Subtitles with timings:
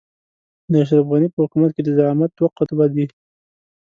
[0.71, 3.05] د اشرف غني په حکومت کې د زعامت دوه قطبه دي.